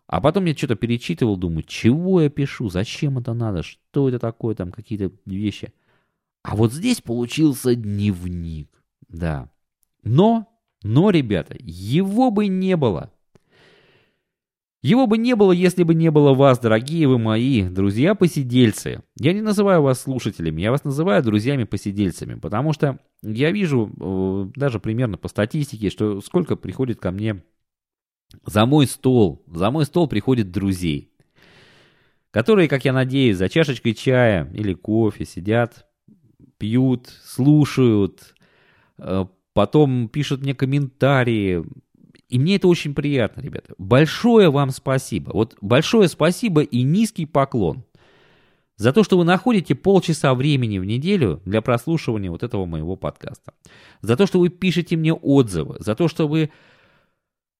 А 0.07 0.19
потом 0.19 0.45
я 0.45 0.55
что-то 0.55 0.73
перечитывал, 0.73 1.37
думаю, 1.37 1.61
чего 1.61 2.21
я 2.21 2.29
пишу, 2.31 2.69
зачем 2.69 3.19
это 3.19 3.35
надо, 3.35 3.61
что 3.61 4.09
это 4.09 4.17
такое, 4.17 4.55
там 4.55 4.71
какие-то 4.71 5.11
вещи. 5.27 5.73
А 6.41 6.55
вот 6.55 6.73
здесь 6.73 7.01
получился 7.01 7.75
дневник, 7.75 8.69
да. 9.07 9.51
Но, 10.01 10.47
но, 10.85 11.09
ребята, 11.09 11.55
его 11.59 12.29
бы 12.29 12.47
не 12.47 12.77
было– 12.77 13.11
его 14.85 15.07
бы 15.07 15.17
не 15.17 15.35
было, 15.35 15.51
если 15.51 15.81
бы 15.81 15.95
не 15.95 16.11
было 16.11 16.35
вас, 16.35 16.59
дорогие 16.59 17.07
вы 17.07 17.17
мои 17.17 17.63
друзья-посидельцы. 17.63 19.01
Я 19.19 19.33
не 19.33 19.41
называю 19.41 19.81
вас 19.81 20.01
слушателями, 20.01 20.61
я 20.61 20.69
вас 20.69 20.83
называю 20.83 21.23
друзьями-посидельцами, 21.23 22.35
потому 22.35 22.71
что 22.71 22.99
я 23.23 23.49
вижу 23.49 23.91
э, 23.99 24.51
даже 24.55 24.79
примерно 24.79 25.17
по 25.17 25.27
статистике, 25.27 25.89
что 25.89 26.21
сколько 26.21 26.55
приходит 26.55 26.99
ко 26.99 27.09
мне 27.09 27.43
за 28.45 28.67
мой 28.67 28.85
стол, 28.85 29.43
за 29.47 29.71
мой 29.71 29.85
стол 29.85 30.07
приходит 30.07 30.51
друзей, 30.51 31.11
которые, 32.29 32.69
как 32.69 32.85
я 32.85 32.93
надеюсь, 32.93 33.37
за 33.37 33.49
чашечкой 33.49 33.95
чая 33.95 34.47
или 34.53 34.75
кофе 34.75 35.25
сидят, 35.25 35.87
пьют, 36.59 37.07
слушают, 37.23 38.35
э, 38.99 39.25
потом 39.55 40.09
пишут 40.09 40.41
мне 40.41 40.53
комментарии, 40.53 41.63
и 42.27 42.37
мне 42.37 42.57
это 42.57 42.67
очень 42.67 42.93
приятно, 42.93 43.39
ребята. 43.39 43.73
Большое 43.77 44.51
вам 44.51 44.69
спасибо. 44.71 45.31
Вот 45.31 45.55
большое 45.61 46.09
спасибо 46.09 46.61
и 46.61 46.83
низкий 46.83 47.25
поклон 47.25 47.85
за 48.75 48.91
то, 48.91 49.05
что 49.05 49.17
вы 49.17 49.23
находите 49.23 49.73
полчаса 49.73 50.35
времени 50.35 50.77
в 50.77 50.83
неделю 50.83 51.41
для 51.45 51.61
прослушивания 51.61 52.29
вот 52.29 52.43
этого 52.43 52.65
моего 52.65 52.97
подкаста. 52.97 53.53
За 54.01 54.17
то, 54.17 54.27
что 54.27 54.39
вы 54.39 54.49
пишете 54.49 54.97
мне 54.97 55.13
отзывы, 55.13 55.77
за 55.79 55.95
то, 55.95 56.09
что 56.09 56.27
вы 56.27 56.49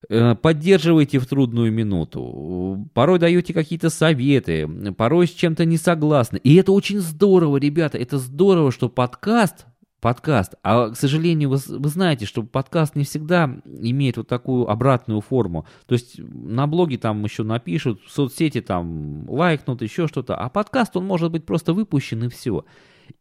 э, 0.09 0.35
поддерживаете 0.35 1.19
в 1.19 1.27
трудную 1.27 1.71
минуту, 1.71 2.89
порой 2.93 3.19
даете 3.19 3.53
какие-то 3.53 3.89
советы, 3.89 4.67
порой 4.97 5.27
с 5.27 5.31
чем-то 5.31 5.63
не 5.63 5.77
согласны. 5.77 6.41
И 6.43 6.55
это 6.55 6.73
очень 6.73 6.99
здорово, 6.99 7.55
ребята, 7.55 7.97
это 7.97 8.17
здорово, 8.17 8.73
что 8.73 8.89
подкаст 8.89 9.65
подкаст. 10.05 10.53
А, 10.61 10.91
к 10.91 10.95
сожалению, 10.95 11.49
вы, 11.49 11.57
вы 11.67 11.89
знаете, 11.89 12.27
что 12.27 12.43
подкаст 12.43 12.95
не 12.95 13.05
всегда 13.05 13.59
имеет 13.65 14.17
вот 14.17 14.27
такую 14.27 14.69
обратную 14.69 15.19
форму. 15.19 15.65
То 15.87 15.93
есть 15.93 16.19
на 16.19 16.67
блоге 16.67 16.99
там 16.99 17.23
еще 17.23 17.41
напишут, 17.41 18.03
в 18.03 18.11
соцсети 18.11 18.61
там 18.61 19.27
лайкнут, 19.27 19.81
еще 19.81 20.07
что-то. 20.07 20.35
А 20.35 20.49
подкаст, 20.49 20.95
он 20.95 21.07
может 21.07 21.31
быть 21.31 21.43
просто 21.47 21.73
выпущен 21.73 22.23
и 22.23 22.29
все. 22.29 22.65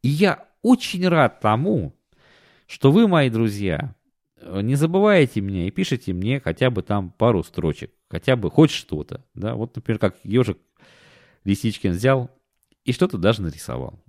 И 0.03 0.09
я 0.09 0.47
очень 0.61 1.09
рад 1.09 1.41
тому, 1.41 1.97
что 2.67 2.93
вы, 2.93 3.09
мои 3.09 3.31
друзья, 3.31 3.95
не 4.45 4.75
забывайте 4.75 5.41
меня 5.41 5.67
и 5.67 5.71
пишите 5.71 6.13
мне 6.13 6.39
хотя 6.39 6.69
бы 6.69 6.83
там 6.83 7.13
пару 7.13 7.43
строчек, 7.45 7.93
хотя 8.11 8.37
бы 8.37 8.51
хоть 8.51 8.71
что-то. 8.71 9.25
Да? 9.33 9.55
Вот, 9.55 9.75
например, 9.75 9.99
как 9.99 10.17
ежик 10.23 10.59
Лисичкин 11.45 11.93
взял 11.93 12.31
и 12.85 12.93
что-то 12.93 13.17
даже 13.17 13.41
нарисовал. 13.41 14.05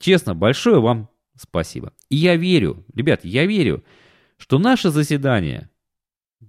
Честно, 0.00 0.34
большое 0.34 0.80
вам 0.80 1.10
Спасибо. 1.36 1.92
И 2.08 2.16
я 2.16 2.36
верю, 2.36 2.84
ребят, 2.94 3.24
я 3.24 3.46
верю, 3.46 3.84
что 4.38 4.58
наше 4.58 4.90
заседание, 4.90 5.70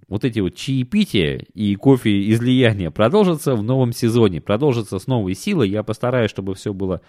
вот 0.08 0.24
эти 0.24 0.40
вот 0.40 0.54
чаепития 0.54 1.46
и 1.54 1.74
кофе 1.76 2.30
излияния 2.30 2.90
продолжатся 2.90 3.54
в 3.54 3.62
новом 3.62 3.92
сезоне, 3.92 4.40
продолжатся 4.40 4.98
с 4.98 5.06
новой 5.06 5.34
силой. 5.34 5.68
Я 5.68 5.82
постараюсь, 5.82 6.30
чтобы 6.30 6.54
все 6.54 6.72
было 6.72 7.02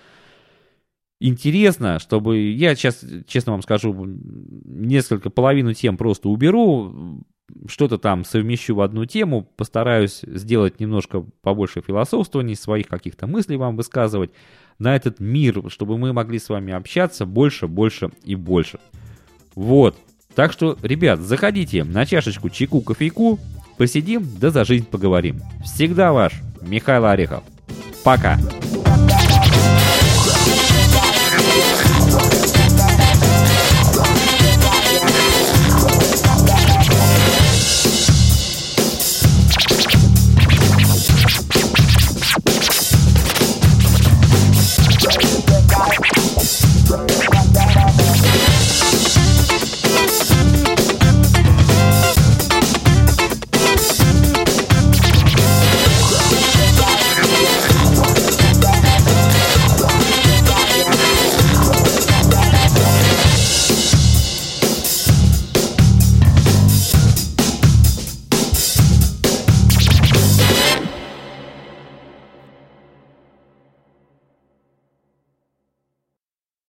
интересно, 1.20 2.00
чтобы 2.00 2.52
я 2.52 2.76
сейчас, 2.76 3.04
честно 3.28 3.54
вам 3.54 3.62
скажу, 3.62 3.94
несколько 4.06 5.30
половину 5.30 5.74
тем 5.74 5.98
просто 5.98 6.30
уберу, 6.30 7.24
что-то 7.68 7.98
там 7.98 8.26
совмещу 8.26 8.76
в 8.76 8.82
одну 8.82 9.06
тему, 9.06 9.48
постараюсь 9.56 10.22
сделать 10.22 10.80
немножко 10.80 11.26
побольше 11.42 11.82
философствований, 11.82 12.56
своих 12.56 12.88
каких-то 12.88 13.28
мыслей 13.28 13.58
вам 13.58 13.76
высказывать 13.76 14.32
на 14.78 14.96
этот 14.96 15.20
мир, 15.20 15.64
чтобы 15.70 15.98
мы 15.98 16.14
могли 16.14 16.40
с 16.40 16.50
вами 16.50 16.74
общаться 16.74 17.26
больше, 17.26 17.68
больше 17.68 18.12
и 18.24 18.36
больше. 18.36 18.80
Вот. 19.56 19.96
Так 20.36 20.52
что, 20.52 20.78
ребят, 20.82 21.20
заходите 21.20 21.84
на 21.84 22.06
чашечку 22.06 22.50
чайку, 22.50 22.82
кофейку, 22.82 23.40
посидим, 23.78 24.26
да 24.40 24.52
за 24.52 24.64
жизнь 24.64 24.86
поговорим. 24.86 25.42
Всегда 25.64 26.14
ваш 26.14 26.34
Михаил 26.62 27.06
Орехов. 27.06 27.44
Пока. 28.04 28.38